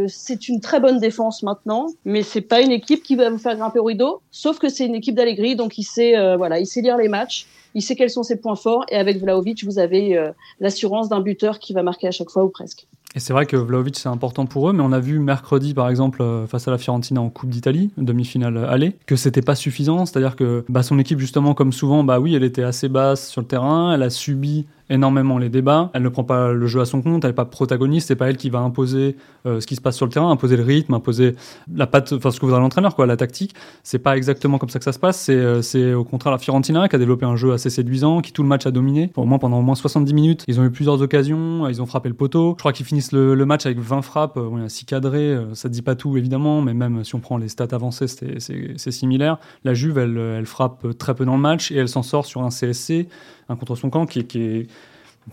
[0.07, 3.55] c'est une très bonne défense maintenant, mais c'est pas une équipe qui va vous faire
[3.55, 6.81] grimper au rideau, sauf que c'est une équipe d'Allegri, donc il sait voilà, il sait
[6.81, 10.17] lire les matchs il sait quels sont ses points forts et avec Vlaovic, vous avez
[10.17, 12.87] euh, l'assurance d'un buteur qui va marquer à chaque fois ou presque.
[13.15, 15.89] Et c'est vrai que Vlaovic c'est important pour eux, mais on a vu mercredi par
[15.89, 20.05] exemple euh, face à la Fiorentina en Coupe d'Italie, demi-finale aller, que c'était pas suffisant,
[20.05, 23.41] c'est-à-dire que bah, son équipe justement comme souvent, bah oui, elle était assez basse sur
[23.41, 25.89] le terrain, elle a subi énormément les débats.
[25.93, 28.29] Elle ne prend pas le jeu à son compte, elle n'est pas protagoniste, c'est pas
[28.29, 30.93] elle qui va imposer euh, ce qui se passe sur le terrain, imposer le rythme,
[30.93, 31.35] imposer
[31.73, 33.55] la patte, enfin ce que voudra l'entraîneur, quoi, la tactique.
[33.83, 35.17] C'est pas exactement comme ça que ça se passe.
[35.19, 38.43] C'est, euh, au contraire la Fiorentina qui a développé un jeu assez séduisant, qui tout
[38.43, 39.11] le match a dominé.
[39.15, 42.09] Au moins pendant au moins 70 minutes, ils ont eu plusieurs occasions, ils ont frappé
[42.09, 42.55] le poteau.
[42.57, 45.37] Je crois qu'ils finissent le, match avec 20 frappes, euh, a 6 cadrés.
[45.53, 49.37] ça dit pas tout évidemment, mais même si on prend les stats avancées, c'est, similaire.
[49.63, 52.49] La Juve, elle frappe très peu dans le match et elle s'en sort sur un
[52.49, 53.07] CSC,
[53.55, 54.67] contre son camp qui, qui est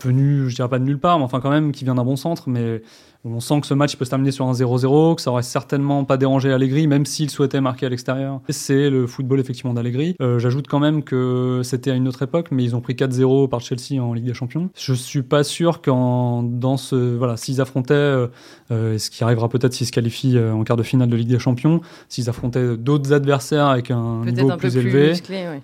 [0.01, 2.15] venu, je dirais pas de nulle part, mais enfin quand même qui vient d'un bon
[2.15, 2.49] centre.
[2.49, 2.81] Mais
[3.25, 6.05] on sent que ce match peut se terminer sur un 0-0, que ça aurait certainement
[6.05, 8.39] pas dérangé Allegri, même s'il souhaitait marquer à l'extérieur.
[8.47, 10.15] C'est le football effectivement d'Allegri.
[10.21, 13.49] Euh, J'ajoute quand même que c'était à une autre époque, mais ils ont pris 4-0
[13.49, 14.69] par Chelsea en Ligue des Champions.
[14.77, 18.27] Je suis pas sûr qu'en dans ce voilà, s'ils affrontaient, euh,
[18.71, 21.27] euh ce qui arrivera peut-être s'ils se qualifient euh, en quart de finale de Ligue
[21.29, 25.13] des Champions, s'ils affrontaient d'autres adversaires avec un niveau plus, élevé,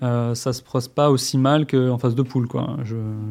[0.04, 2.78] euh, ça se passe pas aussi mal qu'en phase de poule quoi.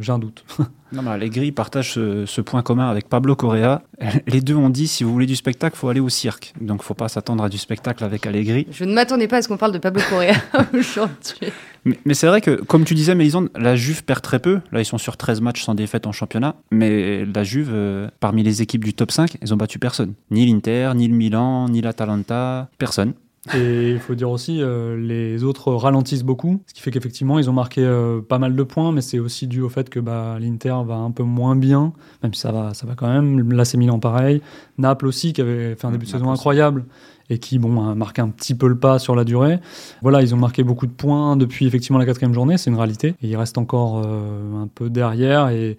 [0.01, 0.45] J'ai un doute.
[0.93, 3.83] non, mais Allegri partage ce, ce point commun avec Pablo Correa
[4.27, 6.53] les deux ont dit si vous voulez du spectacle, faut aller au cirque.
[6.61, 8.67] Donc faut pas s'attendre à du spectacle avec Allegri.
[8.71, 10.35] Je ne m'attendais pas à ce qu'on parle de Pablo Correa
[10.75, 11.53] aujourd'hui.
[11.85, 14.61] Mais, c'est vrai que, comme tu disais, Mélisande, la Juve perd très peu.
[14.73, 16.57] Là, ils sont sur 13 matchs sans défaite en championnat.
[16.71, 20.15] Mais la Juve, euh, parmi les équipes du top 5, ils ont battu personne.
[20.31, 23.13] Ni l'Inter, ni le Milan, ni l'Atalanta, personne.
[23.53, 27.51] Et il faut dire aussi, euh, les autres ralentissent beaucoup, ce qui fait qu'effectivement, ils
[27.51, 30.39] ont marqué euh, pas mal de points, mais c'est aussi dû au fait que bah,
[30.41, 33.65] l'Inter va un peu moins bien, même si ça va, ça va quand même.
[33.65, 34.41] C'est Milan pareil.
[34.79, 36.85] Naples aussi, qui avait fait un début de saison incroyable
[37.31, 39.59] et qui bon, a marqué un petit peu le pas sur la durée.
[40.03, 43.15] Voilà, ils ont marqué beaucoup de points depuis effectivement la quatrième journée, c'est une réalité.
[43.23, 45.79] Et il reste encore euh, un peu derrière et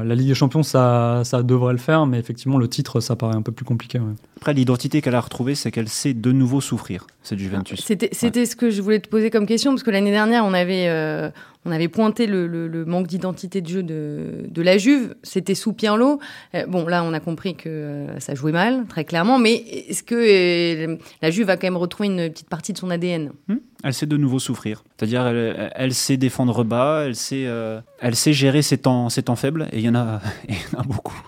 [0.00, 3.36] la Ligue des Champions, ça, ça devrait le faire, mais effectivement, le titre, ça paraît
[3.36, 4.00] un peu plus compliqué.
[4.36, 7.84] Après, l'identité qu'elle a retrouvée, c'est qu'elle sait de nouveau souffrir, cette Juventus.
[7.84, 10.88] C'était ce que je voulais te poser comme question, parce que l'année dernière, on avait,
[10.88, 11.30] euh,
[11.64, 15.14] on avait pointé le, manque d'identité de jeu de, la Juve.
[15.22, 16.18] C'était sous l'eau.
[16.54, 20.02] Euh, bon, là, on a compris que euh, ça jouait mal, très clairement, mais est-ce
[20.02, 23.94] que la Juve a quand même retrouvé une petite partie de son ADN hmm elle
[23.94, 24.84] sait de nouveau souffrir.
[24.96, 29.78] C'est-à-dire, elle, sait défendre bas, elle sait, euh, elle sait gérer ses temps, faibles, et
[29.78, 30.20] il y en a,
[30.76, 31.20] a beaucoup.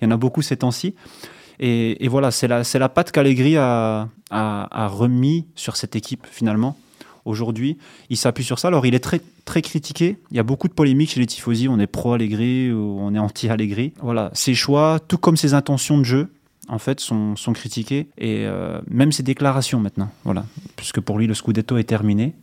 [0.00, 0.94] Il y en a beaucoup ces temps-ci.
[1.58, 6.76] Et, voilà, c'est la, la patte qu'Allegri a, a, remis sur cette équipe, finalement,
[7.24, 7.78] aujourd'hui.
[8.10, 8.68] Il s'appuie sur ça.
[8.68, 10.16] Alors, il est très, très critiqué.
[10.30, 11.68] Il y a beaucoup de polémiques chez les tifosi.
[11.68, 13.92] On est pro-Allegri ou on est anti-Allegri.
[14.00, 16.28] Voilà, ses choix, tout comme ses intentions de jeu,
[16.68, 18.46] en fait, sont, sont critiquées et
[18.88, 20.44] même ses déclarations maintenant, voilà,
[20.76, 22.34] puisque pour lui le Scudetto est terminé.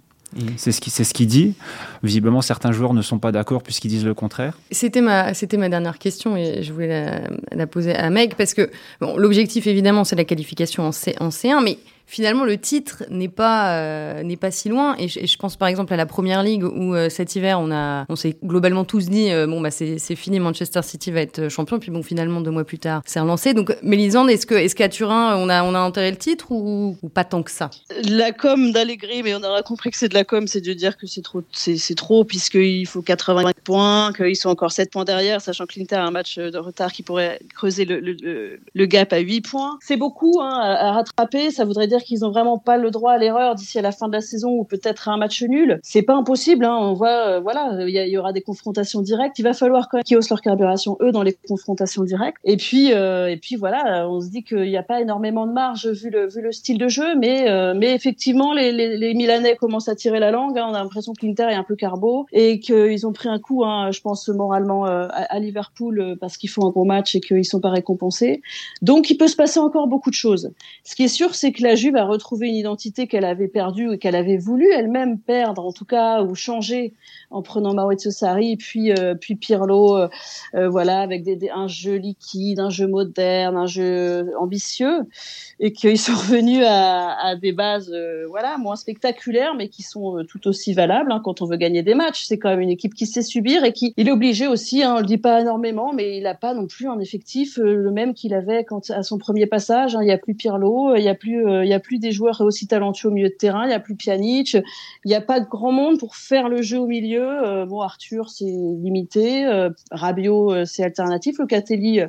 [0.58, 1.56] C'est ce qu'il ce qui dit.
[2.04, 4.58] Visiblement, certains joueurs ne sont pas d'accord puisqu'ils disent le contraire.
[4.72, 8.70] C'était ma, ma dernière question et je voulais la, la poser à Meg parce que
[9.02, 13.30] bon, l'objectif, évidemment, c'est la qualification en, C, en C1, mais finalement le titre n'est
[13.30, 14.96] pas euh, n'est pas si loin.
[14.98, 18.06] Et je, pense par exemple à la première ligue où euh, cet hiver on a
[18.10, 21.78] on s'est globalement tous dit euh, bon bah c'est fini Manchester City va être champion.
[21.78, 23.54] Puis bon finalement deux mois plus tard c'est relancé.
[23.54, 26.98] Donc Mélisande est-ce que est-ce qu'à Turin on a on a enterré le titre ou,
[27.14, 27.70] pas tant que ça?
[28.10, 30.98] La com d'Allegri mais on aura compris que c'est de la com c'est de dire
[30.98, 35.42] que c'est trop c'est trop puisqu'il faut 80 points qu'ils sont encore 7 points derrière
[35.42, 39.20] sachant que l'Inter a un match de retard qui pourrait creuser le, le, gap à
[39.20, 41.52] 8 poinds c'est beaucoup hein, à rattraper.
[41.52, 44.08] Ça voudrait dire qu'ils ont vraiment pas le droit à l'erreur d'ici à la fin
[44.08, 45.80] de la saison ou peut-être à un match nul.
[45.84, 46.66] C'est pas impossible.
[46.66, 46.78] Hein.
[46.80, 49.40] On voit, euh, voilà, il y, aura des confrontations directes.
[49.40, 52.38] Il va falloir quand même qu'ils haussent leur carburation eux dans les confrontations directes.
[52.44, 55.52] Et puis, euh, et puis voilà, on se dit qu'il n'y a pas énormément de
[55.52, 59.90] marge vu le vu le style de jeu, mais euh, mais effectivement les, Milanais commencent
[59.90, 60.58] à tirer la langue.
[60.58, 60.68] Hein.
[60.70, 63.64] On a l'impression que l'Inter est un peu carbo et qu'ils ont pris un coup,
[63.64, 67.60] hein, je pense moralement à, Liverpool parce qu'ils font un gros match et qu'ils sont
[67.60, 68.42] pas récompensés.
[68.82, 70.52] Donc il peut se passer encore beaucoup de choses.
[70.84, 73.94] Ce qui est sûr, c'est que la Juve a retrouvé une identité qu'elle avait perdue
[73.94, 76.94] et qu'elle avait voulu elle-même perdre, en tout cas, ou changer
[77.32, 80.08] en prenant Maurizio Sarri, puis euh, puis Pirlo, euh,
[80.56, 85.02] euh, voilà, avec un jeu liquide, un jeu moderne, un jeu ambitieux,
[85.60, 87.94] et qu'ils sont revenus à, des bases,
[88.30, 91.94] voilà, moins spectaculaires, mais qui sont tout aussi valables hein, quand on veut gagner des
[91.94, 92.26] matchs.
[92.26, 94.96] C'est quand même une équipe qui sait subir et qui, il est obligé aussi, hein,
[94.98, 98.14] on le dit pas énormément, mais il n'a pas non plus un effectif le même
[98.14, 99.96] qu'il avait quand à son premier passage.
[99.96, 100.00] Hein.
[100.02, 101.46] il y a plus Pirlo, il y a plus,
[101.80, 105.08] plus des joueurs aussi talentueux au milieu de terrain, il y a plus Pjanic, il
[105.08, 108.30] n'y a pas de grand monde pour faire le jeu au milieu euh, bon, Arthur,
[108.30, 109.46] c'est limité.
[109.46, 111.38] Euh, euh, c'est alternatif.
[111.40, 112.02] Locatelli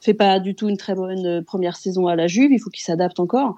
[0.00, 2.52] fait pas du tout une très bonne première saison à la Juve.
[2.52, 3.54] Il faut qu'il s'adapte encore.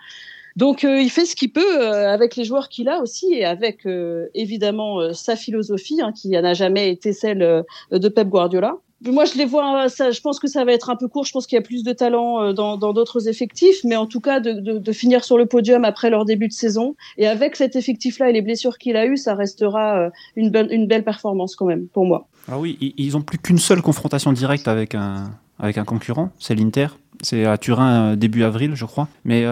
[0.57, 3.87] Donc il fait ce qu'il peut avec les joueurs qu'il a aussi et avec
[4.35, 9.45] évidemment sa philosophie hein, qui n'a jamais été celle de Pep Guardiola moi, je les
[9.45, 9.87] vois.
[9.89, 11.25] Je pense que ça va être un peu court.
[11.25, 14.21] Je pense qu'il y a plus de talent euh, dans d'autres effectifs, mais en tout
[14.21, 18.31] cas, de, finir sur le podium après leur début de saison et avec cet effectif-là
[18.31, 22.07] et les blessures qu'il a eues, ça restera euh, une, belle, performance quand même pour
[22.07, 22.27] moi.
[22.49, 26.89] Ah oui, ils ont plus qu'une seule confrontation directe avec un concurrent, c'est l'Inter.
[27.21, 29.09] C'est à Turin euh, début avril, je crois.
[29.25, 29.45] Mais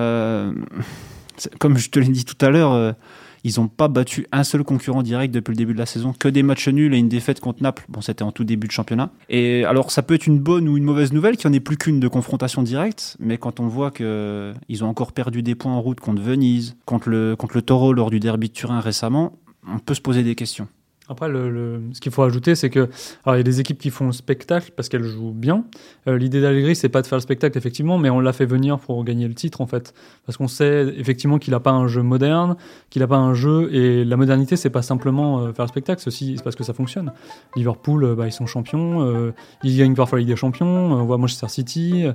[1.61, 2.95] comme je te l'ai dit tout à l'heure
[3.47, 6.27] ils n'ont pas battu un seul concurrent direct depuis le début de la saison, que
[6.27, 7.85] des matchs nuls et une défaite contre Naples.
[7.89, 9.13] Bon, c'était en tout début de championnat.
[9.29, 11.61] Et alors, ça peut être une bonne ou une mauvaise nouvelle qu'il n'y en ait
[11.61, 15.73] plus qu'une de confrontation directe, mais quand on voit qu'ils ont encore perdu des points
[15.73, 19.35] en route contre Venise, contre le, contre le Taureau lors du derby de Turin récemment,
[19.69, 20.67] on peut se poser des questions.
[21.09, 22.89] Après, le, ce qu'il faut ajouter, c'est que
[23.25, 25.65] alors il y a des équipes qui font le spectacle parce qu'elles jouent bien.
[26.09, 28.81] Euh, l'idée d'Allegri, c'est pas de faire le spectacle effectivement, mais on l'a fait venir
[28.81, 32.03] pour gagner le titre en fait, parce qu'on sait effectivement qu'il a pas un jeu
[32.03, 32.57] moderne,
[32.91, 36.01] qu'il a pas un jeu et la modernité, c'est pas simplement euh, faire le spectacle,
[36.01, 37.13] c'est aussi parce que ça fonctionne.
[37.55, 40.67] Liverpool, euh, bah, ils sont champions, ils gagnent parfois la Ligue des Champions.
[40.67, 42.07] on voit Manchester City,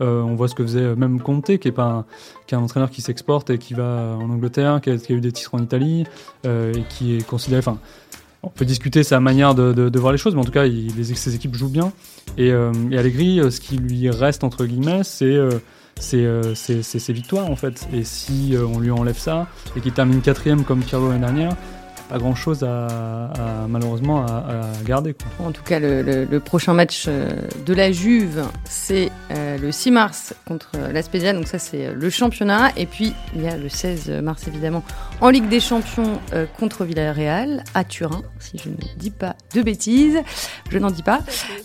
[0.00, 2.04] on voit ce que faisait même Conte, qui est pas un,
[2.46, 5.16] qui est un entraîneur qui s'exporte et qui va en Angleterre, qui a, qui a
[5.16, 6.04] eu des titres en Italie
[6.44, 7.78] et qui est considéré, enfin
[8.42, 11.04] on peut discuter sa manière de, voir les choses, mais en tout cas, il, les,
[11.04, 11.92] ses équipes jouent bien.
[12.38, 15.58] Et, euh, et euh, ce qui lui reste, entre guillemets, c'est euh,
[16.14, 17.86] euh ses victoires, en fait.
[17.92, 21.56] Et si on lui enlève ça, et qu'il termine quatrième comme Pirlo l'année dernière,
[22.10, 25.14] pas grand chose à, malheureusement à, garder.
[25.38, 27.30] En tout cas, le, prochain match euh,
[27.66, 31.94] de la Juve, c'est euh, le 6 mars contre la Spezia, donc ça c'est euh,
[31.94, 32.72] le championnat.
[32.76, 34.82] Et puis il y a le 16 mars évidemment
[35.20, 36.18] en Ligue des Champions
[36.58, 40.18] contre Villarreal à Turin, si je ne dis pas de bêtises.
[40.70, 41.20] Je n'en dis pas.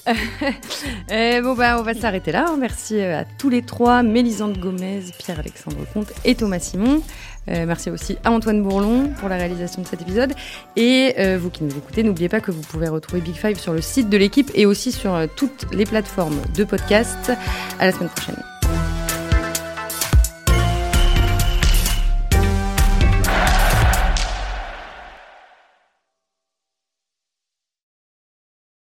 [1.09, 2.53] et bon bah on va s'arrêter là.
[2.59, 7.01] Merci à tous les trois, Mélisande Gomez, Pierre-Alexandre Comte et Thomas Simon.
[7.49, 10.33] Euh, merci aussi à Antoine Bourlon pour la réalisation de cet épisode.
[10.75, 13.73] Et euh, vous qui nous écoutez, n'oubliez pas que vous pouvez retrouver Big Five sur
[13.73, 17.31] le site de l'équipe et aussi sur euh, toutes les plateformes de podcast.
[17.79, 18.54] À la semaine prochaine.